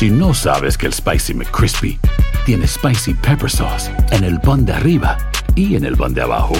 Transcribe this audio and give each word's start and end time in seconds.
Si 0.00 0.08
no 0.08 0.32
sabes 0.32 0.78
que 0.78 0.86
el 0.86 0.94
Spicy 0.94 1.34
McCrispy 1.34 2.00
tiene 2.46 2.66
Spicy 2.66 3.12
Pepper 3.12 3.50
Sauce 3.50 3.90
en 4.12 4.24
el 4.24 4.40
pan 4.40 4.64
de 4.64 4.72
arriba 4.72 5.18
y 5.54 5.76
en 5.76 5.84
el 5.84 5.94
pan 5.94 6.14
de 6.14 6.22
abajo, 6.22 6.54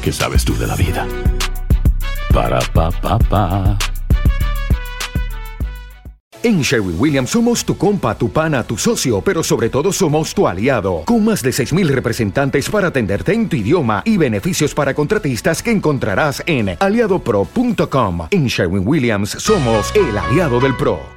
¿qué 0.00 0.12
sabes 0.12 0.44
tú 0.44 0.56
de 0.56 0.68
la 0.68 0.76
vida? 0.76 1.08
Para, 2.32 2.60
pa, 2.72 2.92
pa, 2.92 3.18
pa. 3.18 3.76
En 6.44 6.62
Sherwin 6.62 6.94
Williams 7.00 7.30
somos 7.30 7.64
tu 7.64 7.76
compa, 7.76 8.16
tu 8.16 8.30
pana, 8.30 8.62
tu 8.62 8.78
socio, 8.78 9.20
pero 9.22 9.42
sobre 9.42 9.68
todo 9.68 9.92
somos 9.92 10.32
tu 10.32 10.46
aliado, 10.46 11.02
con 11.04 11.24
más 11.24 11.42
de 11.42 11.50
6.000 11.50 11.88
representantes 11.88 12.70
para 12.70 12.86
atenderte 12.86 13.32
en 13.32 13.48
tu 13.48 13.56
idioma 13.56 14.02
y 14.04 14.18
beneficios 14.18 14.72
para 14.72 14.94
contratistas 14.94 15.64
que 15.64 15.72
encontrarás 15.72 16.44
en 16.46 16.76
aliadopro.com. 16.78 18.28
En 18.30 18.46
Sherwin 18.46 18.86
Williams 18.86 19.30
somos 19.30 19.92
el 19.96 20.16
aliado 20.16 20.60
del 20.60 20.76
PRO. 20.76 21.16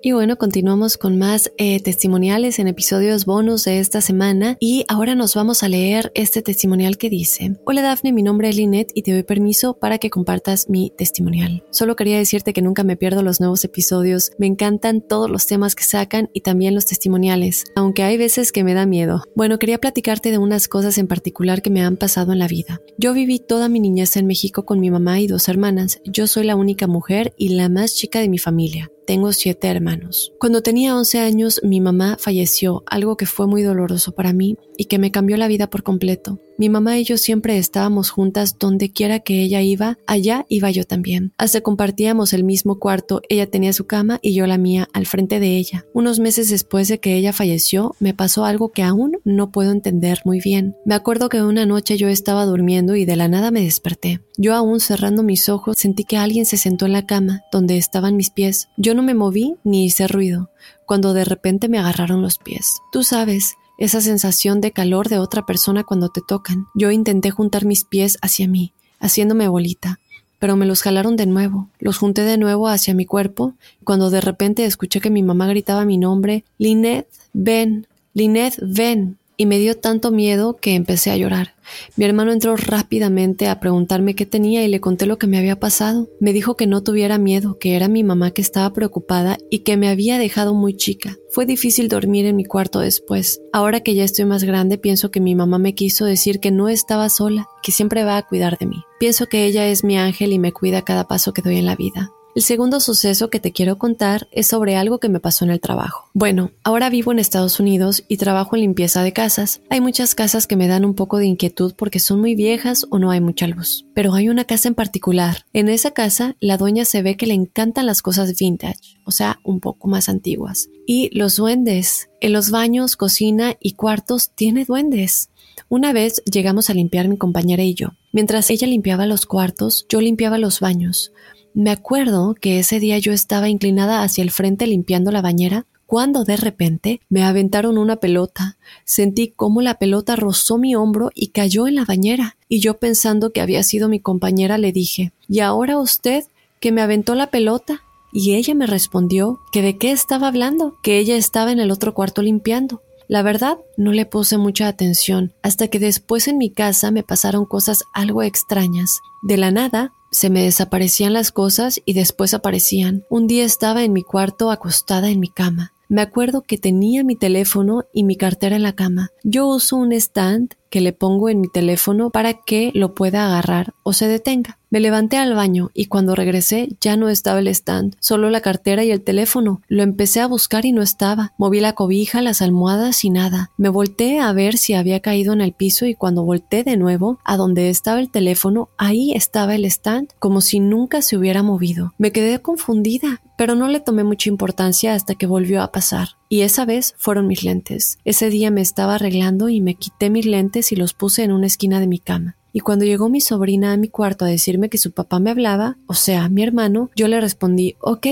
Y 0.00 0.12
bueno, 0.12 0.36
continuamos 0.36 0.96
con 0.96 1.18
más 1.18 1.50
eh, 1.58 1.80
testimoniales 1.80 2.60
en 2.60 2.68
episodios 2.68 3.26
bonus 3.26 3.64
de 3.64 3.80
esta 3.80 4.00
semana 4.00 4.56
y 4.60 4.84
ahora 4.86 5.16
nos 5.16 5.34
vamos 5.34 5.64
a 5.64 5.68
leer 5.68 6.12
este 6.14 6.40
testimonial 6.40 6.98
que 6.98 7.10
dice, 7.10 7.56
Hola 7.64 7.82
Dafne, 7.82 8.12
mi 8.12 8.22
nombre 8.22 8.48
es 8.48 8.56
Lynette 8.56 8.92
y 8.94 9.02
te 9.02 9.12
doy 9.12 9.24
permiso 9.24 9.74
para 9.74 9.98
que 9.98 10.08
compartas 10.08 10.68
mi 10.68 10.90
testimonial. 10.96 11.64
Solo 11.70 11.96
quería 11.96 12.16
decirte 12.16 12.52
que 12.52 12.62
nunca 12.62 12.84
me 12.84 12.96
pierdo 12.96 13.24
los 13.24 13.40
nuevos 13.40 13.64
episodios, 13.64 14.30
me 14.38 14.46
encantan 14.46 15.00
todos 15.00 15.28
los 15.28 15.46
temas 15.46 15.74
que 15.74 15.82
sacan 15.82 16.30
y 16.32 16.42
también 16.42 16.76
los 16.76 16.86
testimoniales, 16.86 17.64
aunque 17.74 18.04
hay 18.04 18.16
veces 18.16 18.52
que 18.52 18.62
me 18.62 18.74
da 18.74 18.86
miedo. 18.86 19.24
Bueno, 19.34 19.58
quería 19.58 19.78
platicarte 19.78 20.30
de 20.30 20.38
unas 20.38 20.68
cosas 20.68 20.96
en 20.98 21.08
particular 21.08 21.60
que 21.60 21.70
me 21.70 21.82
han 21.82 21.96
pasado 21.96 22.32
en 22.32 22.38
la 22.38 22.46
vida. 22.46 22.80
Yo 22.98 23.14
viví 23.14 23.40
toda 23.40 23.68
mi 23.68 23.80
niñez 23.80 24.16
en 24.16 24.28
México 24.28 24.64
con 24.64 24.78
mi 24.78 24.92
mamá 24.92 25.18
y 25.20 25.26
dos 25.26 25.48
hermanas, 25.48 26.00
yo 26.04 26.28
soy 26.28 26.44
la 26.44 26.54
única 26.54 26.86
mujer 26.86 27.34
y 27.36 27.48
la 27.48 27.68
más 27.68 27.96
chica 27.96 28.20
de 28.20 28.28
mi 28.28 28.38
familia. 28.38 28.92
Tengo 29.08 29.32
siete 29.32 29.68
hermanos. 29.68 30.34
Cuando 30.38 30.60
tenía 30.60 30.94
11 30.94 31.20
años, 31.20 31.60
mi 31.64 31.80
mamá 31.80 32.18
falleció, 32.20 32.82
algo 32.84 33.16
que 33.16 33.24
fue 33.24 33.46
muy 33.46 33.62
doloroso 33.62 34.12
para 34.12 34.34
mí 34.34 34.58
y 34.78 34.86
que 34.86 34.98
me 34.98 35.10
cambió 35.10 35.36
la 35.36 35.48
vida 35.48 35.68
por 35.68 35.82
completo. 35.82 36.40
Mi 36.56 36.68
mamá 36.68 36.98
y 36.98 37.04
yo 37.04 37.18
siempre 37.18 37.58
estábamos 37.58 38.10
juntas 38.10 38.56
donde 38.58 38.90
quiera 38.90 39.20
que 39.20 39.42
ella 39.42 39.60
iba, 39.60 39.98
allá 40.06 40.44
iba 40.48 40.70
yo 40.70 40.84
también. 40.84 41.32
Hasta 41.36 41.60
compartíamos 41.60 42.32
el 42.32 42.42
mismo 42.42 42.78
cuarto, 42.78 43.20
ella 43.28 43.48
tenía 43.48 43.72
su 43.72 43.86
cama 43.86 44.18
y 44.22 44.34
yo 44.34 44.46
la 44.46 44.58
mía 44.58 44.88
al 44.92 45.06
frente 45.06 45.38
de 45.38 45.56
ella. 45.56 45.84
Unos 45.92 46.18
meses 46.18 46.48
después 46.48 46.88
de 46.88 46.98
que 46.98 47.16
ella 47.16 47.32
falleció, 47.32 47.94
me 48.00 48.14
pasó 48.14 48.44
algo 48.44 48.72
que 48.72 48.82
aún 48.82 49.18
no 49.24 49.52
puedo 49.52 49.70
entender 49.70 50.20
muy 50.24 50.40
bien. 50.40 50.74
Me 50.84 50.94
acuerdo 50.94 51.28
que 51.28 51.42
una 51.42 51.66
noche 51.66 51.96
yo 51.96 52.08
estaba 52.08 52.44
durmiendo 52.44 52.96
y 52.96 53.04
de 53.04 53.16
la 53.16 53.28
nada 53.28 53.50
me 53.50 53.62
desperté. 53.62 54.20
Yo 54.36 54.54
aún 54.54 54.80
cerrando 54.80 55.22
mis 55.22 55.48
ojos 55.48 55.76
sentí 55.78 56.04
que 56.04 56.16
alguien 56.16 56.46
se 56.46 56.56
sentó 56.56 56.86
en 56.86 56.92
la 56.92 57.06
cama, 57.06 57.42
donde 57.52 57.76
estaban 57.76 58.16
mis 58.16 58.30
pies. 58.30 58.68
Yo 58.76 58.94
no 58.94 59.02
me 59.02 59.14
moví 59.14 59.54
ni 59.64 59.84
hice 59.84 60.08
ruido, 60.08 60.50
cuando 60.86 61.14
de 61.14 61.24
repente 61.24 61.68
me 61.68 61.78
agarraron 61.78 62.22
los 62.22 62.38
pies. 62.38 62.66
Tú 62.92 63.02
sabes, 63.02 63.54
esa 63.78 64.00
sensación 64.00 64.60
de 64.60 64.72
calor 64.72 65.08
de 65.08 65.18
otra 65.18 65.46
persona 65.46 65.84
cuando 65.84 66.10
te 66.10 66.20
tocan. 66.20 66.66
Yo 66.74 66.90
intenté 66.90 67.30
juntar 67.30 67.64
mis 67.64 67.84
pies 67.84 68.18
hacia 68.20 68.48
mí, 68.48 68.72
haciéndome 68.98 69.48
bolita, 69.48 70.00
pero 70.38 70.56
me 70.56 70.66
los 70.66 70.82
jalaron 70.82 71.16
de 71.16 71.26
nuevo. 71.26 71.68
Los 71.78 71.96
junté 71.96 72.22
de 72.22 72.36
nuevo 72.36 72.68
hacia 72.68 72.92
mi 72.94 73.06
cuerpo, 73.06 73.54
cuando 73.84 74.10
de 74.10 74.20
repente 74.20 74.64
escuché 74.64 75.00
que 75.00 75.10
mi 75.10 75.22
mamá 75.22 75.46
gritaba 75.46 75.84
mi 75.84 75.96
nombre, 75.96 76.44
Linet, 76.58 77.08
ven, 77.32 77.86
Linet, 78.12 78.56
ven 78.60 79.16
y 79.38 79.46
me 79.46 79.58
dio 79.58 79.78
tanto 79.78 80.10
miedo 80.10 80.56
que 80.60 80.74
empecé 80.74 81.10
a 81.10 81.16
llorar. 81.16 81.54
Mi 81.96 82.04
hermano 82.04 82.32
entró 82.32 82.56
rápidamente 82.56 83.46
a 83.46 83.60
preguntarme 83.60 84.14
qué 84.14 84.26
tenía 84.26 84.64
y 84.64 84.68
le 84.68 84.80
conté 84.80 85.06
lo 85.06 85.16
que 85.16 85.28
me 85.28 85.38
había 85.38 85.60
pasado. 85.60 86.08
Me 86.20 86.32
dijo 86.32 86.56
que 86.56 86.66
no 86.66 86.82
tuviera 86.82 87.18
miedo, 87.18 87.56
que 87.58 87.76
era 87.76 87.88
mi 87.88 88.02
mamá 88.02 88.32
que 88.32 88.42
estaba 88.42 88.72
preocupada 88.72 89.38
y 89.48 89.60
que 89.60 89.76
me 89.76 89.88
había 89.88 90.18
dejado 90.18 90.54
muy 90.54 90.76
chica. 90.76 91.16
Fue 91.30 91.46
difícil 91.46 91.88
dormir 91.88 92.26
en 92.26 92.36
mi 92.36 92.44
cuarto 92.44 92.80
después. 92.80 93.40
Ahora 93.52 93.80
que 93.80 93.94
ya 93.94 94.02
estoy 94.02 94.24
más 94.24 94.42
grande, 94.42 94.76
pienso 94.76 95.10
que 95.10 95.20
mi 95.20 95.36
mamá 95.36 95.58
me 95.58 95.74
quiso 95.74 96.04
decir 96.04 96.40
que 96.40 96.50
no 96.50 96.68
estaba 96.68 97.08
sola, 97.08 97.46
que 97.62 97.70
siempre 97.70 98.02
va 98.02 98.16
a 98.16 98.26
cuidar 98.26 98.58
de 98.58 98.66
mí. 98.66 98.82
Pienso 98.98 99.26
que 99.26 99.44
ella 99.44 99.68
es 99.68 99.84
mi 99.84 99.96
ángel 99.96 100.32
y 100.32 100.40
me 100.40 100.52
cuida 100.52 100.82
cada 100.82 101.06
paso 101.06 101.32
que 101.32 101.42
doy 101.42 101.56
en 101.58 101.66
la 101.66 101.76
vida. 101.76 102.10
El 102.34 102.42
segundo 102.42 102.78
suceso 102.78 103.30
que 103.30 103.40
te 103.40 103.52
quiero 103.52 103.78
contar 103.78 104.28
es 104.30 104.46
sobre 104.46 104.76
algo 104.76 105.00
que 105.00 105.08
me 105.08 105.18
pasó 105.18 105.44
en 105.44 105.50
el 105.50 105.60
trabajo. 105.60 106.08
Bueno, 106.14 106.52
ahora 106.62 106.90
vivo 106.90 107.10
en 107.10 107.18
Estados 107.18 107.58
Unidos 107.58 108.04
y 108.06 108.16
trabajo 108.18 108.54
en 108.54 108.60
limpieza 108.60 109.02
de 109.02 109.12
casas. 109.12 109.60
Hay 109.70 109.80
muchas 109.80 110.14
casas 110.14 110.46
que 110.46 110.54
me 110.54 110.68
dan 110.68 110.84
un 110.84 110.94
poco 110.94 111.18
de 111.18 111.26
inquietud 111.26 111.74
porque 111.76 111.98
son 111.98 112.20
muy 112.20 112.34
viejas 112.34 112.86
o 112.90 112.98
no 112.98 113.10
hay 113.10 113.20
mucha 113.20 113.48
luz. 113.48 113.86
Pero 113.94 114.14
hay 114.14 114.28
una 114.28 114.44
casa 114.44 114.68
en 114.68 114.74
particular. 114.74 115.46
En 115.52 115.68
esa 115.68 115.90
casa, 115.90 116.36
la 116.38 116.58
dueña 116.58 116.84
se 116.84 117.02
ve 117.02 117.16
que 117.16 117.26
le 117.26 117.34
encantan 117.34 117.86
las 117.86 118.02
cosas 118.02 118.38
vintage, 118.38 118.98
o 119.04 119.10
sea, 119.10 119.40
un 119.42 119.58
poco 119.58 119.88
más 119.88 120.08
antiguas. 120.08 120.68
Y 120.86 121.10
los 121.18 121.36
duendes. 121.36 122.08
En 122.20 122.32
los 122.32 122.50
baños, 122.50 122.96
cocina 122.96 123.56
y 123.58 123.72
cuartos 123.72 124.30
tiene 124.34 124.64
duendes. 124.64 125.30
Una 125.68 125.92
vez 125.92 126.22
llegamos 126.24 126.70
a 126.70 126.74
limpiar 126.74 127.08
mi 127.08 127.16
compañera 127.16 127.62
y 127.64 127.74
yo. 127.74 127.88
Mientras 128.12 128.48
ella 128.50 128.66
limpiaba 128.66 129.06
los 129.06 129.26
cuartos, 129.26 129.86
yo 129.88 130.00
limpiaba 130.00 130.38
los 130.38 130.60
baños. 130.60 131.12
Me 131.58 131.72
acuerdo 131.72 132.36
que 132.40 132.60
ese 132.60 132.78
día 132.78 132.98
yo 132.98 133.12
estaba 133.12 133.48
inclinada 133.48 134.04
hacia 134.04 134.22
el 134.22 134.30
frente 134.30 134.64
limpiando 134.68 135.10
la 135.10 135.22
bañera 135.22 135.66
cuando 135.86 136.22
de 136.22 136.36
repente 136.36 137.00
me 137.08 137.24
aventaron 137.24 137.78
una 137.78 137.96
pelota. 137.96 138.56
Sentí 138.84 139.32
cómo 139.34 139.60
la 139.60 139.74
pelota 139.74 140.14
rozó 140.14 140.56
mi 140.56 140.76
hombro 140.76 141.10
y 141.16 141.30
cayó 141.30 141.66
en 141.66 141.74
la 141.74 141.84
bañera. 141.84 142.36
Y 142.48 142.60
yo 142.60 142.78
pensando 142.78 143.32
que 143.32 143.40
había 143.40 143.64
sido 143.64 143.88
mi 143.88 143.98
compañera 143.98 144.56
le 144.56 144.70
dije, 144.70 145.10
¿y 145.26 145.40
ahora 145.40 145.78
usted 145.78 146.22
que 146.60 146.70
me 146.70 146.80
aventó 146.80 147.16
la 147.16 147.26
pelota? 147.26 147.82
Y 148.12 148.36
ella 148.36 148.54
me 148.54 148.68
respondió 148.68 149.40
que 149.50 149.60
de 149.60 149.78
qué 149.78 149.90
estaba 149.90 150.28
hablando, 150.28 150.78
que 150.84 150.98
ella 150.98 151.16
estaba 151.16 151.50
en 151.50 151.58
el 151.58 151.72
otro 151.72 151.92
cuarto 151.92 152.22
limpiando. 152.22 152.82
La 153.08 153.22
verdad, 153.22 153.58
no 153.76 153.90
le 153.90 154.06
puse 154.06 154.38
mucha 154.38 154.68
atención, 154.68 155.32
hasta 155.42 155.66
que 155.66 155.80
después 155.80 156.28
en 156.28 156.38
mi 156.38 156.50
casa 156.50 156.92
me 156.92 157.02
pasaron 157.02 157.46
cosas 157.46 157.82
algo 157.94 158.22
extrañas. 158.22 159.00
De 159.22 159.38
la 159.38 159.50
nada, 159.50 159.92
se 160.10 160.30
me 160.30 160.42
desaparecían 160.42 161.12
las 161.12 161.32
cosas 161.32 161.80
y 161.84 161.94
después 161.94 162.34
aparecían. 162.34 163.04
Un 163.08 163.26
día 163.26 163.44
estaba 163.44 163.84
en 163.84 163.92
mi 163.92 164.02
cuarto 164.02 164.50
acostada 164.50 165.10
en 165.10 165.20
mi 165.20 165.28
cama. 165.28 165.72
Me 165.90 166.02
acuerdo 166.02 166.42
que 166.42 166.58
tenía 166.58 167.02
mi 167.02 167.16
teléfono 167.16 167.84
y 167.94 168.04
mi 168.04 168.16
cartera 168.16 168.56
en 168.56 168.62
la 168.62 168.74
cama. 168.74 169.10
Yo 169.24 169.46
uso 169.46 169.76
un 169.76 169.92
stand 169.92 170.52
que 170.68 170.82
le 170.82 170.92
pongo 170.92 171.30
en 171.30 171.40
mi 171.40 171.48
teléfono 171.48 172.10
para 172.10 172.34
que 172.34 172.70
lo 172.74 172.94
pueda 172.94 173.24
agarrar 173.24 173.72
o 173.84 173.94
se 173.94 174.06
detenga. 174.06 174.58
Me 174.68 174.80
levanté 174.80 175.16
al 175.16 175.32
baño 175.32 175.70
y 175.72 175.86
cuando 175.86 176.14
regresé 176.14 176.68
ya 176.78 176.98
no 176.98 177.08
estaba 177.08 177.38
el 177.38 177.48
stand, 177.48 177.96
solo 178.00 178.28
la 178.28 178.42
cartera 178.42 178.84
y 178.84 178.90
el 178.90 179.02
teléfono. 179.02 179.62
Lo 179.66 179.82
empecé 179.82 180.20
a 180.20 180.26
buscar 180.26 180.66
y 180.66 180.72
no 180.72 180.82
estaba. 180.82 181.32
Moví 181.38 181.60
la 181.60 181.72
cobija, 181.72 182.20
las 182.20 182.42
almohadas 182.42 183.02
y 183.02 183.08
nada. 183.08 183.50
Me 183.56 183.70
volteé 183.70 184.20
a 184.20 184.30
ver 184.34 184.58
si 184.58 184.74
había 184.74 185.00
caído 185.00 185.32
en 185.32 185.40
el 185.40 185.54
piso 185.54 185.86
y 185.86 185.94
cuando 185.94 186.22
volteé 186.22 186.64
de 186.64 186.76
nuevo 186.76 187.18
a 187.24 187.38
donde 187.38 187.70
estaba 187.70 187.98
el 187.98 188.10
teléfono, 188.10 188.68
ahí 188.76 189.14
estaba 189.14 189.54
el 189.54 189.64
stand, 189.64 190.08
como 190.18 190.42
si 190.42 190.60
nunca 190.60 191.00
se 191.00 191.16
hubiera 191.16 191.42
movido. 191.42 191.94
Me 191.96 192.12
quedé 192.12 192.40
confundida, 192.40 193.22
pero 193.38 193.54
no 193.54 193.68
le 193.68 193.78
tomé 193.78 194.02
mucha 194.02 194.28
importancia 194.28 194.94
hasta 194.94 195.14
que 195.14 195.28
volvió 195.28 195.62
a 195.62 195.70
pasar. 195.70 196.08
Y 196.28 196.40
esa 196.40 196.64
vez 196.64 196.96
fueron 196.98 197.28
mis 197.28 197.44
lentes. 197.44 197.98
Ese 198.04 198.30
día 198.30 198.50
me 198.50 198.60
estaba 198.60 198.96
arreglando 198.96 199.48
y 199.48 199.60
me 199.60 199.76
quité 199.76 200.10
mis 200.10 200.26
lentes 200.26 200.72
y 200.72 200.76
los 200.76 200.92
puse 200.92 201.22
en 201.22 201.30
una 201.30 201.46
esquina 201.46 201.78
de 201.78 201.86
mi 201.86 202.00
cama. 202.00 202.34
Y 202.52 202.60
cuando 202.60 202.84
llegó 202.84 203.08
mi 203.08 203.20
sobrina 203.20 203.72
a 203.72 203.76
mi 203.76 203.88
cuarto 203.88 204.24
a 204.24 204.28
decirme 204.28 204.68
que 204.68 204.76
su 204.76 204.90
papá 204.90 205.20
me 205.20 205.30
hablaba, 205.30 205.78
o 205.86 205.94
sea, 205.94 206.28
mi 206.28 206.42
hermano, 206.42 206.90
yo 206.96 207.06
le 207.06 207.20
respondí, 207.20 207.76
ok, 207.80 208.06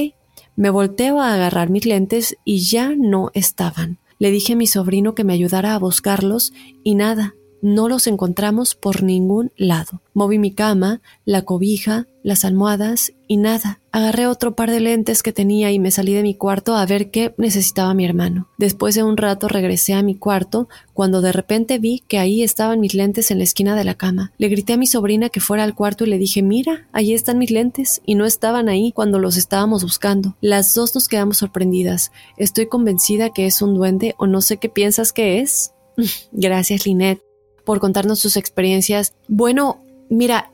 Me 0.55 0.70
volteo 0.70 1.20
a 1.20 1.34
agarrar 1.34 1.69
mis 1.69 1.84
lentes 1.84 2.38
y 2.44 2.61
ya 2.61 2.94
no 2.96 3.31
estaban. 3.34 3.99
Le 4.19 4.31
dije 4.31 4.55
a 4.55 4.56
mi 4.56 4.67
sobrino 4.67 5.14
que 5.14 5.25
me 5.25 5.34
ayudara 5.34 5.75
a 5.75 5.78
buscarlos 5.78 6.55
y 6.82 6.94
nada, 6.94 7.34
no 7.62 7.88
los 7.88 8.06
encontramos 8.06 8.74
por 8.74 9.02
ningún 9.02 9.52
lado. 9.56 10.02
Moví 10.14 10.38
mi 10.38 10.52
cama, 10.52 11.00
la 11.24 11.42
cobija, 11.42 12.06
las 12.22 12.44
almohadas 12.44 13.12
y 13.28 13.36
nada. 13.36 13.80
Agarré 13.92 14.26
otro 14.26 14.56
par 14.56 14.70
de 14.70 14.80
lentes 14.80 15.22
que 15.22 15.32
tenía 15.32 15.70
y 15.70 15.78
me 15.78 15.90
salí 15.90 16.12
de 16.12 16.22
mi 16.22 16.34
cuarto 16.34 16.74
a 16.74 16.86
ver 16.86 17.10
qué 17.10 17.34
necesitaba 17.38 17.94
mi 17.94 18.04
hermano. 18.04 18.48
Después 18.58 18.94
de 18.94 19.02
un 19.02 19.16
rato 19.16 19.46
regresé 19.46 19.94
a 19.94 20.02
mi 20.02 20.16
cuarto 20.16 20.68
cuando 20.92 21.20
de 21.20 21.32
repente 21.32 21.78
vi 21.78 22.02
que 22.08 22.18
ahí 22.18 22.42
estaban 22.42 22.80
mis 22.80 22.94
lentes 22.94 23.30
en 23.30 23.38
la 23.38 23.44
esquina 23.44 23.76
de 23.76 23.84
la 23.84 23.94
cama. 23.94 24.32
Le 24.38 24.48
grité 24.48 24.72
a 24.72 24.76
mi 24.78 24.86
sobrina 24.86 25.28
que 25.28 25.40
fuera 25.40 25.64
al 25.64 25.74
cuarto 25.74 26.04
y 26.04 26.08
le 26.08 26.18
dije 26.18 26.42
mira, 26.42 26.88
ahí 26.92 27.12
están 27.12 27.38
mis 27.38 27.50
lentes 27.50 28.00
y 28.06 28.14
no 28.14 28.24
estaban 28.24 28.68
ahí 28.68 28.92
cuando 28.92 29.18
los 29.18 29.36
estábamos 29.36 29.82
buscando. 29.82 30.36
Las 30.40 30.74
dos 30.74 30.94
nos 30.94 31.08
quedamos 31.08 31.38
sorprendidas. 31.38 32.10
Estoy 32.36 32.66
convencida 32.66 33.30
que 33.32 33.46
es 33.46 33.62
un 33.62 33.74
duende 33.74 34.14
o 34.18 34.26
no 34.26 34.40
sé 34.40 34.56
qué 34.56 34.68
piensas 34.68 35.12
que 35.12 35.40
es. 35.40 35.72
Gracias, 36.32 36.86
Linet 36.86 37.25
por 37.66 37.80
contarnos 37.80 38.20
sus 38.20 38.38
experiencias. 38.38 39.12
Bueno, 39.28 39.82
mira, 40.08 40.50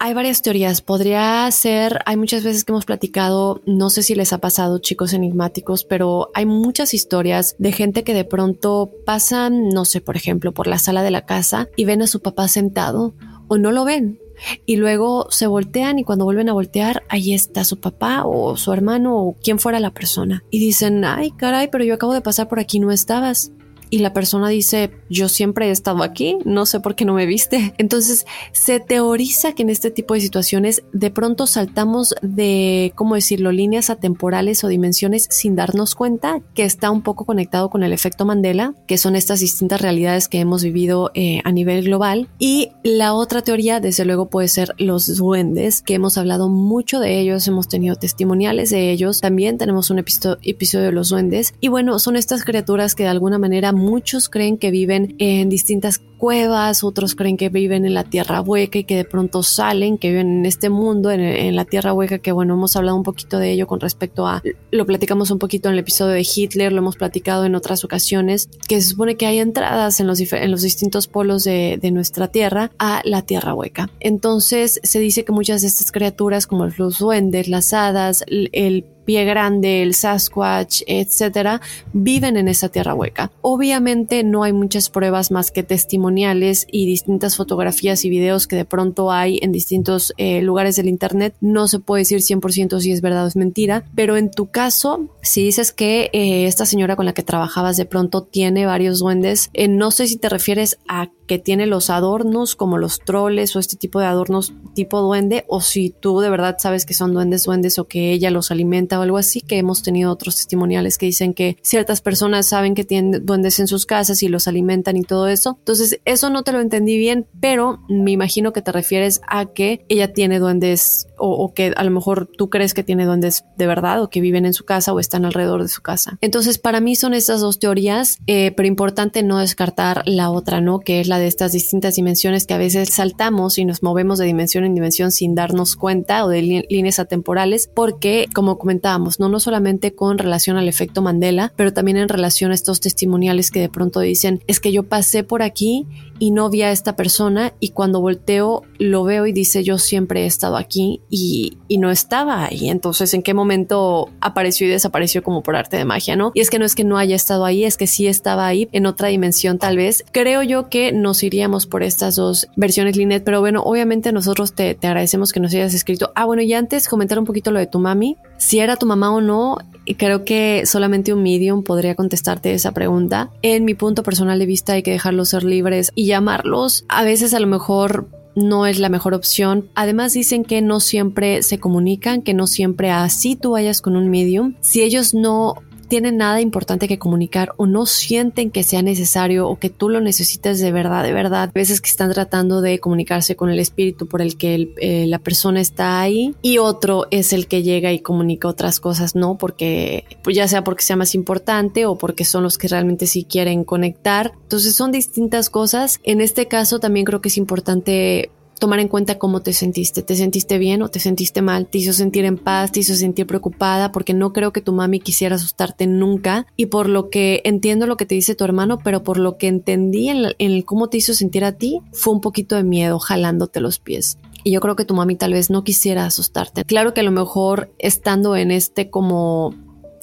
hay 0.00 0.14
varias 0.14 0.42
teorías. 0.42 0.80
Podría 0.80 1.48
ser, 1.52 2.00
hay 2.06 2.16
muchas 2.16 2.42
veces 2.42 2.64
que 2.64 2.72
hemos 2.72 2.86
platicado, 2.86 3.62
no 3.66 3.90
sé 3.90 4.02
si 4.02 4.14
les 4.14 4.32
ha 4.32 4.38
pasado 4.38 4.78
chicos 4.78 5.12
enigmáticos, 5.12 5.84
pero 5.84 6.30
hay 6.34 6.46
muchas 6.46 6.94
historias 6.94 7.54
de 7.58 7.70
gente 7.70 8.02
que 8.02 8.14
de 8.14 8.24
pronto 8.24 8.90
pasan, 9.06 9.68
no 9.68 9.84
sé, 9.84 10.00
por 10.00 10.16
ejemplo, 10.16 10.52
por 10.52 10.66
la 10.66 10.78
sala 10.78 11.02
de 11.02 11.12
la 11.12 11.26
casa 11.26 11.68
y 11.76 11.84
ven 11.84 12.02
a 12.02 12.06
su 12.06 12.20
papá 12.20 12.48
sentado 12.48 13.14
o 13.46 13.58
no 13.58 13.70
lo 13.70 13.84
ven. 13.84 14.18
Y 14.66 14.76
luego 14.76 15.28
se 15.30 15.46
voltean 15.46 15.98
y 15.98 16.04
cuando 16.04 16.24
vuelven 16.24 16.48
a 16.48 16.54
voltear, 16.54 17.04
ahí 17.08 17.34
está 17.34 17.64
su 17.64 17.78
papá 17.78 18.24
o 18.24 18.56
su 18.56 18.72
hermano 18.72 19.16
o 19.16 19.36
quien 19.42 19.58
fuera 19.58 19.80
la 19.80 19.92
persona. 19.92 20.42
Y 20.50 20.58
dicen, 20.58 21.04
ay, 21.04 21.30
caray, 21.30 21.68
pero 21.70 21.84
yo 21.84 21.94
acabo 21.94 22.14
de 22.14 22.20
pasar 22.20 22.48
por 22.48 22.58
aquí, 22.58 22.80
no 22.80 22.90
estabas 22.90 23.52
y 23.94 23.98
la 23.98 24.12
persona 24.12 24.48
dice, 24.48 24.90
yo 25.08 25.28
siempre 25.28 25.68
he 25.68 25.70
estado 25.70 26.02
aquí, 26.02 26.38
no 26.44 26.66
sé 26.66 26.80
por 26.80 26.96
qué 26.96 27.04
no 27.04 27.14
me 27.14 27.26
viste. 27.26 27.74
Entonces 27.78 28.26
se 28.50 28.80
teoriza 28.80 29.52
que 29.52 29.62
en 29.62 29.70
este 29.70 29.92
tipo 29.92 30.14
de 30.14 30.20
situaciones 30.20 30.82
de 30.92 31.12
pronto 31.12 31.46
saltamos 31.46 32.12
de, 32.20 32.92
¿cómo 32.96 33.14
decirlo?, 33.14 33.52
líneas 33.52 33.90
atemporales 33.90 34.64
o 34.64 34.68
dimensiones 34.68 35.28
sin 35.30 35.54
darnos 35.54 35.94
cuenta 35.94 36.40
que 36.54 36.64
está 36.64 36.90
un 36.90 37.02
poco 37.02 37.24
conectado 37.24 37.70
con 37.70 37.84
el 37.84 37.92
efecto 37.92 38.24
Mandela, 38.24 38.74
que 38.88 38.98
son 38.98 39.14
estas 39.14 39.38
distintas 39.38 39.80
realidades 39.80 40.26
que 40.26 40.40
hemos 40.40 40.64
vivido 40.64 41.12
eh, 41.14 41.40
a 41.44 41.52
nivel 41.52 41.84
global. 41.84 42.26
Y 42.40 42.70
la 42.82 43.14
otra 43.14 43.42
teoría, 43.42 43.78
desde 43.78 44.04
luego, 44.04 44.28
puede 44.28 44.48
ser 44.48 44.74
los 44.76 45.06
duendes, 45.16 45.82
que 45.82 45.94
hemos 45.94 46.18
hablado 46.18 46.48
mucho 46.48 46.98
de 46.98 47.20
ellos, 47.20 47.46
hemos 47.46 47.68
tenido 47.68 47.94
testimoniales 47.94 48.70
de 48.70 48.90
ellos, 48.90 49.20
también 49.20 49.56
tenemos 49.56 49.90
un 49.90 50.00
episodio 50.00 50.84
de 50.84 50.90
los 50.90 51.10
duendes. 51.10 51.54
Y 51.60 51.68
bueno, 51.68 52.00
son 52.00 52.16
estas 52.16 52.42
criaturas 52.42 52.96
que 52.96 53.04
de 53.04 53.10
alguna 53.10 53.38
manera 53.38 53.70
muchos 53.84 54.28
creen 54.28 54.58
que 54.58 54.70
viven 54.70 55.14
en 55.18 55.48
distintas 55.48 56.00
cuevas, 56.24 56.84
otros 56.84 57.14
creen 57.14 57.36
que 57.36 57.50
viven 57.50 57.84
en 57.84 57.92
la 57.92 58.04
tierra 58.04 58.40
hueca 58.40 58.78
y 58.78 58.84
que 58.84 58.96
de 58.96 59.04
pronto 59.04 59.42
salen, 59.42 59.98
que 59.98 60.08
viven 60.08 60.38
en 60.38 60.46
este 60.46 60.70
mundo, 60.70 61.10
en, 61.10 61.54
la 61.54 61.66
tierra 61.66 61.92
hueca, 61.92 62.18
que 62.18 62.32
bueno, 62.32 62.54
hemos 62.54 62.76
hablado 62.76 62.96
un 62.96 63.02
poquito 63.02 63.38
de 63.38 63.50
ello 63.50 63.66
con 63.66 63.78
respecto 63.80 64.26
a, 64.26 64.42
lo 64.70 64.86
platicamos 64.86 65.30
un 65.30 65.38
poquito 65.38 65.68
en 65.68 65.74
el 65.74 65.80
episodio 65.80 66.14
de 66.14 66.26
Hitler, 66.26 66.72
lo 66.72 66.78
hemos 66.78 66.96
platicado 66.96 67.44
en 67.44 67.54
otras 67.54 67.84
ocasiones, 67.84 68.48
que 68.66 68.80
se 68.80 68.88
supone 68.88 69.16
que 69.16 69.26
hay 69.26 69.38
entradas 69.38 70.00
en 70.00 70.06
los, 70.06 70.18
en 70.32 70.50
los 70.50 70.62
distintos 70.62 71.08
polos 71.08 71.44
de, 71.44 71.78
de 71.80 71.90
nuestra 71.90 72.28
tierra 72.28 72.70
a 72.78 73.02
la 73.04 73.22
tierra 73.22 73.54
hueca. 73.54 73.90
Entonces 74.00 74.80
se 74.82 75.00
dice 75.00 75.24
que 75.24 75.32
muchas 75.32 75.60
de 75.60 75.68
estas 75.68 75.92
criaturas, 75.92 76.46
como 76.46 76.66
los 76.66 76.98
duendes, 76.98 77.48
las 77.48 77.74
hadas, 77.74 78.24
el 78.28 78.86
pie 79.04 79.24
grande, 79.24 79.82
el 79.82 79.94
Sasquatch, 79.94 80.82
etcétera, 80.86 81.60
viven 81.92 82.36
en 82.36 82.48
esa 82.48 82.68
tierra 82.68 82.94
hueca. 82.94 83.30
Obviamente 83.40 84.24
no 84.24 84.42
hay 84.42 84.52
muchas 84.52 84.90
pruebas 84.90 85.30
más 85.30 85.50
que 85.50 85.62
testimoniales 85.62 86.66
y 86.70 86.86
distintas 86.86 87.36
fotografías 87.36 88.04
y 88.04 88.10
videos 88.10 88.46
que 88.46 88.56
de 88.56 88.64
pronto 88.64 89.12
hay 89.12 89.38
en 89.42 89.52
distintos 89.52 90.12
eh, 90.16 90.42
lugares 90.42 90.76
del 90.76 90.88
internet. 90.88 91.34
No 91.40 91.68
se 91.68 91.78
puede 91.78 92.02
decir 92.02 92.20
100% 92.20 92.80
si 92.80 92.92
es 92.92 93.00
verdad 93.00 93.24
o 93.24 93.28
es 93.28 93.36
mentira, 93.36 93.84
pero 93.94 94.16
en 94.16 94.30
tu 94.30 94.46
caso, 94.46 95.08
si 95.22 95.42
dices 95.42 95.72
que 95.72 96.10
eh, 96.12 96.46
esta 96.46 96.66
señora 96.66 96.96
con 96.96 97.06
la 97.06 97.14
que 97.14 97.22
trabajabas 97.22 97.76
de 97.76 97.84
pronto 97.84 98.22
tiene 98.22 98.66
varios 98.66 98.98
duendes, 98.98 99.50
eh, 99.54 99.68
no 99.68 99.90
sé 99.90 100.06
si 100.06 100.16
te 100.16 100.28
refieres 100.28 100.78
a 100.88 101.10
que 101.26 101.38
tiene 101.38 101.66
los 101.66 101.90
adornos 101.90 102.56
como 102.56 102.78
los 102.78 103.00
troles 103.00 103.54
o 103.56 103.58
este 103.58 103.76
tipo 103.76 104.00
de 104.00 104.06
adornos 104.06 104.52
tipo 104.74 105.00
duende 105.00 105.44
o 105.48 105.60
si 105.60 105.90
tú 105.90 106.20
de 106.20 106.30
verdad 106.30 106.56
sabes 106.58 106.84
que 106.86 106.94
son 106.94 107.14
duendes 107.14 107.44
duendes 107.44 107.78
o 107.78 107.84
que 107.84 108.12
ella 108.12 108.30
los 108.30 108.50
alimenta 108.50 108.98
o 108.98 109.02
algo 109.02 109.18
así 109.18 109.40
que 109.40 109.58
hemos 109.58 109.82
tenido 109.82 110.10
otros 110.10 110.36
testimoniales 110.36 110.98
que 110.98 111.06
dicen 111.06 111.34
que 111.34 111.56
ciertas 111.62 112.00
personas 112.00 112.46
saben 112.46 112.74
que 112.74 112.84
tienen 112.84 113.24
duendes 113.24 113.58
en 113.58 113.66
sus 113.66 113.86
casas 113.86 114.22
y 114.22 114.28
los 114.28 114.48
alimentan 114.48 114.96
y 114.96 115.02
todo 115.02 115.28
eso. 115.28 115.56
Entonces 115.58 116.00
eso 116.04 116.30
no 116.30 116.42
te 116.42 116.52
lo 116.52 116.60
entendí 116.60 116.98
bien 116.98 117.26
pero 117.40 117.80
me 117.88 118.10
imagino 118.10 118.52
que 118.52 118.62
te 118.62 118.72
refieres 118.72 119.20
a 119.26 119.46
que 119.46 119.84
ella 119.88 120.12
tiene 120.12 120.38
duendes 120.38 121.06
o, 121.16 121.52
que 121.54 121.72
a 121.76 121.84
lo 121.84 121.90
mejor 121.90 122.26
tú 122.26 122.50
crees 122.50 122.74
que 122.74 122.82
tiene 122.82 123.04
duendes 123.04 123.44
de 123.56 123.66
verdad 123.66 124.02
o 124.02 124.10
que 124.10 124.20
viven 124.20 124.46
en 124.46 124.54
su 124.54 124.64
casa 124.64 124.92
o 124.92 125.00
están 125.00 125.24
alrededor 125.24 125.62
de 125.62 125.68
su 125.68 125.82
casa. 125.82 126.18
Entonces 126.20 126.58
para 126.58 126.80
mí 126.80 126.96
son 126.96 127.14
estas 127.14 127.40
dos 127.40 127.58
teorías 127.58 128.18
eh, 128.26 128.52
pero 128.56 128.66
importante 128.66 129.22
no 129.22 129.38
descartar 129.38 130.02
la 130.06 130.30
otra 130.30 130.60
no 130.60 130.80
que 130.80 131.00
es 131.00 131.08
la 131.08 131.18
de 131.18 131.26
estas 131.26 131.52
distintas 131.52 131.96
dimensiones 131.96 132.46
que 132.46 132.54
a 132.54 132.58
veces 132.58 132.90
saltamos 132.92 133.58
y 133.58 133.64
nos 133.64 133.82
movemos 133.82 134.18
de 134.18 134.26
dimensión 134.26 134.64
en 134.64 134.74
dimensión 134.74 135.12
sin 135.12 135.34
darnos 135.34 135.76
cuenta 135.76 136.24
o 136.24 136.28
de 136.28 136.42
líneas 136.42 136.98
atemporales, 136.98 137.70
porque, 137.72 138.26
como 138.34 138.58
comentábamos, 138.58 139.20
no, 139.20 139.28
no 139.28 139.40
solamente 139.40 139.94
con 139.94 140.18
relación 140.18 140.56
al 140.56 140.68
efecto 140.68 141.02
Mandela, 141.02 141.52
pero 141.56 141.72
también 141.72 141.96
en 141.96 142.08
relación 142.08 142.50
a 142.50 142.54
estos 142.54 142.80
testimoniales 142.80 143.50
que 143.50 143.60
de 143.60 143.68
pronto 143.68 144.00
dicen, 144.00 144.42
es 144.46 144.60
que 144.60 144.72
yo 144.72 144.84
pasé 144.84 145.24
por 145.24 145.42
aquí 145.42 145.86
y 146.18 146.30
no 146.30 146.50
vi 146.50 146.62
a 146.62 146.72
esta 146.72 146.96
persona 146.96 147.54
y 147.60 147.70
cuando 147.70 148.00
volteo 148.00 148.62
lo 148.78 149.04
veo 149.04 149.26
y 149.26 149.32
dice 149.32 149.64
yo 149.64 149.78
siempre 149.78 150.22
he 150.22 150.26
estado 150.26 150.56
aquí 150.56 151.02
y, 151.16 151.58
y, 151.68 151.78
no 151.78 151.92
estaba 151.92 152.44
ahí. 152.44 152.68
Entonces, 152.68 153.14
¿en 153.14 153.22
qué 153.22 153.34
momento 153.34 154.10
apareció 154.20 154.66
y 154.66 154.70
desapareció 154.70 155.22
como 155.22 155.44
por 155.44 155.54
arte 155.54 155.76
de 155.76 155.84
magia, 155.84 156.16
no? 156.16 156.32
Y 156.34 156.40
es 156.40 156.50
que 156.50 156.58
no 156.58 156.64
es 156.64 156.74
que 156.74 156.82
no 156.82 156.98
haya 156.98 157.14
estado 157.14 157.44
ahí, 157.44 157.62
es 157.62 157.76
que 157.76 157.86
sí 157.86 158.08
estaba 158.08 158.48
ahí 158.48 158.68
en 158.72 158.84
otra 158.84 159.08
dimensión 159.08 159.58
tal 159.58 159.76
vez. 159.76 160.04
Creo 160.10 160.42
yo 160.42 160.68
que 160.68 160.90
nos 160.90 161.22
iríamos 161.22 161.66
por 161.66 161.84
estas 161.84 162.16
dos 162.16 162.48
versiones, 162.56 162.96
Linet, 162.96 163.22
pero 163.22 163.38
bueno, 163.38 163.62
obviamente 163.62 164.10
nosotros 164.10 164.54
te, 164.54 164.74
te 164.74 164.88
agradecemos 164.88 165.32
que 165.32 165.38
nos 165.38 165.54
hayas 165.54 165.72
escrito. 165.72 166.10
Ah, 166.16 166.24
bueno, 166.24 166.42
y 166.42 166.52
antes 166.52 166.88
comentar 166.88 167.16
un 167.20 167.26
poquito 167.26 167.52
lo 167.52 167.60
de 167.60 167.68
tu 167.68 167.78
mami. 167.78 168.16
Si 168.36 168.58
era 168.58 168.74
tu 168.74 168.86
mamá 168.86 169.14
o 169.14 169.20
no, 169.20 169.58
creo 169.96 170.24
que 170.24 170.66
solamente 170.66 171.12
un 171.12 171.22
medium 171.22 171.62
podría 171.62 171.94
contestarte 171.94 172.54
esa 172.54 172.72
pregunta. 172.72 173.30
En 173.42 173.64
mi 173.64 173.74
punto 173.74 174.02
personal 174.02 174.40
de 174.40 174.46
vista 174.46 174.72
hay 174.72 174.82
que 174.82 174.90
dejarlos 174.90 175.28
ser 175.28 175.44
libres 175.44 175.92
y 175.94 176.06
llamarlos. 176.06 176.84
A 176.88 177.04
veces 177.04 177.34
a 177.34 177.38
lo 177.38 177.46
mejor 177.46 178.08
no 178.34 178.66
es 178.66 178.78
la 178.78 178.88
mejor 178.88 179.14
opción. 179.14 179.68
Además 179.74 180.12
dicen 180.12 180.44
que 180.44 180.62
no 180.62 180.80
siempre 180.80 181.42
se 181.42 181.58
comunican, 181.58 182.22
que 182.22 182.34
no 182.34 182.46
siempre 182.46 182.90
así 182.90 183.36
tú 183.36 183.52
vayas 183.52 183.80
con 183.80 183.96
un 183.96 184.08
medium. 184.10 184.54
Si 184.60 184.82
ellos 184.82 185.14
no 185.14 185.54
tienen 185.86 186.16
nada 186.16 186.40
importante 186.40 186.88
que 186.88 186.98
comunicar 186.98 187.52
o 187.56 187.66
no 187.66 187.86
sienten 187.86 188.50
que 188.50 188.62
sea 188.62 188.82
necesario 188.82 189.48
o 189.48 189.58
que 189.58 189.70
tú 189.70 189.88
lo 189.88 190.00
necesites 190.00 190.60
de 190.60 190.72
verdad, 190.72 191.02
de 191.02 191.12
verdad. 191.12 191.50
Veces 191.54 191.80
que 191.80 191.90
están 191.90 192.12
tratando 192.12 192.60
de 192.60 192.78
comunicarse 192.78 193.36
con 193.36 193.50
el 193.50 193.58
espíritu 193.58 194.06
por 194.06 194.22
el 194.22 194.36
que 194.36 194.72
eh, 194.78 195.06
la 195.06 195.18
persona 195.18 195.60
está 195.60 196.00
ahí 196.00 196.34
y 196.42 196.58
otro 196.58 197.06
es 197.10 197.32
el 197.32 197.46
que 197.46 197.62
llega 197.62 197.92
y 197.92 198.00
comunica 198.00 198.48
otras 198.48 198.80
cosas, 198.80 199.14
¿no? 199.14 199.36
Porque 199.38 200.04
pues 200.22 200.36
ya 200.36 200.48
sea 200.48 200.64
porque 200.64 200.84
sea 200.84 200.96
más 200.96 201.14
importante 201.14 201.86
o 201.86 201.96
porque 201.96 202.24
son 202.24 202.42
los 202.42 202.58
que 202.58 202.68
realmente 202.68 203.06
sí 203.06 203.24
quieren 203.24 203.64
conectar. 203.64 204.32
Entonces 204.42 204.74
son 204.74 204.92
distintas 204.92 205.50
cosas. 205.50 206.00
En 206.02 206.20
este 206.20 206.48
caso 206.48 206.80
también 206.80 207.04
creo 207.04 207.20
que 207.20 207.28
es 207.28 207.36
importante 207.36 208.30
tomar 208.58 208.80
en 208.80 208.88
cuenta 208.88 209.18
cómo 209.18 209.40
te 209.40 209.52
sentiste. 209.52 210.02
¿Te 210.02 210.16
sentiste 210.16 210.58
bien 210.58 210.82
o 210.82 210.88
te 210.88 211.00
sentiste 211.00 211.42
mal? 211.42 211.66
¿Te 211.66 211.78
hizo 211.78 211.92
sentir 211.92 212.24
en 212.24 212.38
paz? 212.38 212.72
¿Te 212.72 212.80
hizo 212.80 212.94
sentir 212.94 213.26
preocupada? 213.26 213.92
Porque 213.92 214.14
no 214.14 214.32
creo 214.32 214.52
que 214.52 214.60
tu 214.60 214.72
mami 214.72 215.00
quisiera 215.00 215.36
asustarte 215.36 215.86
nunca. 215.86 216.46
Y 216.56 216.66
por 216.66 216.88
lo 216.88 217.10
que 217.10 217.42
entiendo 217.44 217.86
lo 217.86 217.96
que 217.96 218.06
te 218.06 218.14
dice 218.14 218.34
tu 218.34 218.44
hermano, 218.44 218.78
pero 218.78 219.02
por 219.02 219.18
lo 219.18 219.36
que 219.36 219.48
entendí 219.48 220.08
en, 220.08 220.26
en 220.38 220.62
cómo 220.62 220.88
te 220.88 220.98
hizo 220.98 221.14
sentir 221.14 221.44
a 221.44 221.52
ti, 221.52 221.80
fue 221.92 222.14
un 222.14 222.20
poquito 222.20 222.56
de 222.56 222.64
miedo 222.64 222.98
jalándote 222.98 223.60
los 223.60 223.78
pies. 223.78 224.18
Y 224.44 224.52
yo 224.52 224.60
creo 224.60 224.76
que 224.76 224.84
tu 224.84 224.94
mami 224.94 225.16
tal 225.16 225.32
vez 225.32 225.50
no 225.50 225.64
quisiera 225.64 226.04
asustarte. 226.04 226.64
Claro 226.64 226.92
que 226.92 227.00
a 227.00 227.04
lo 227.04 227.10
mejor 227.10 227.72
estando 227.78 228.36
en 228.36 228.50
este 228.50 228.90
como 228.90 229.54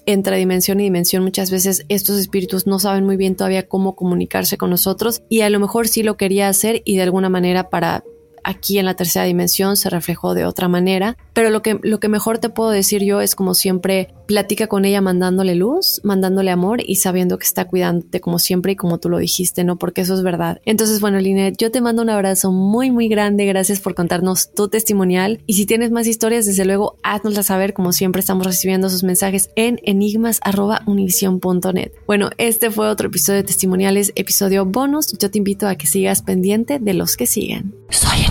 entre 0.05 0.37
dimensión 0.37 0.79
y 0.79 0.83
dimensión 0.83 1.23
muchas 1.23 1.51
veces 1.51 1.85
estos 1.89 2.17
espíritus 2.17 2.65
no 2.65 2.79
saben 2.79 3.05
muy 3.05 3.17
bien 3.17 3.35
todavía 3.35 3.67
cómo 3.67 3.95
comunicarse 3.95 4.57
con 4.57 4.71
nosotros 4.71 5.21
y 5.29 5.41
a 5.41 5.49
lo 5.49 5.59
mejor 5.59 5.87
sí 5.87 6.01
lo 6.01 6.17
quería 6.17 6.49
hacer 6.49 6.81
y 6.85 6.95
de 6.95 7.03
alguna 7.03 7.29
manera 7.29 7.69
para 7.69 8.03
aquí 8.43 8.77
en 8.77 8.85
la 8.85 8.95
tercera 8.95 9.25
dimensión 9.25 9.77
se 9.77 9.89
reflejó 9.89 10.33
de 10.33 10.45
otra 10.45 10.67
manera, 10.67 11.17
pero 11.33 11.49
lo 11.49 11.61
que, 11.61 11.79
lo 11.81 11.99
que 11.99 12.09
mejor 12.09 12.39
te 12.39 12.49
puedo 12.49 12.69
decir 12.69 13.03
yo 13.03 13.21
es 13.21 13.35
como 13.35 13.53
siempre, 13.53 14.13
platica 14.27 14.67
con 14.67 14.85
ella 14.85 15.01
mandándole 15.01 15.55
luz, 15.55 16.01
mandándole 16.03 16.51
amor 16.51 16.81
y 16.85 16.95
sabiendo 16.95 17.37
que 17.37 17.45
está 17.45 17.65
cuidándote 17.65 18.21
como 18.21 18.39
siempre 18.39 18.73
y 18.73 18.75
como 18.75 18.97
tú 18.97 19.09
lo 19.09 19.17
dijiste, 19.17 19.63
¿no? 19.63 19.77
Porque 19.77 20.01
eso 20.01 20.13
es 20.13 20.23
verdad. 20.23 20.61
Entonces, 20.65 21.01
bueno, 21.01 21.19
Linet, 21.19 21.57
yo 21.57 21.71
te 21.71 21.81
mando 21.81 22.01
un 22.01 22.09
abrazo 22.09 22.51
muy, 22.51 22.91
muy 22.91 23.07
grande. 23.07 23.45
Gracias 23.45 23.81
por 23.81 23.95
contarnos 23.95 24.53
tu 24.53 24.69
testimonial. 24.69 25.41
Y 25.47 25.55
si 25.55 25.65
tienes 25.65 25.91
más 25.91 26.07
historias, 26.07 26.45
desde 26.45 26.65
luego, 26.65 26.97
haznoslas 27.03 27.47
saber. 27.47 27.73
Como 27.73 27.93
siempre, 27.93 28.21
estamos 28.21 28.45
recibiendo 28.45 28.89
sus 28.89 29.03
mensajes 29.03 29.49
en 29.55 29.79
enigmas.univision.net. 29.83 31.91
Bueno, 32.07 32.29
este 32.37 32.71
fue 32.71 32.87
otro 32.87 33.07
episodio 33.07 33.37
de 33.37 33.43
testimoniales, 33.43 34.11
episodio 34.15 34.65
bonus. 34.65 35.17
Yo 35.17 35.29
te 35.29 35.37
invito 35.37 35.67
a 35.67 35.75
que 35.75 35.87
sigas 35.87 36.21
pendiente 36.21 36.79
de 36.79 36.93
los 36.93 37.17
que 37.17 37.27
siguen. 37.27 37.75
Soy 37.89 38.30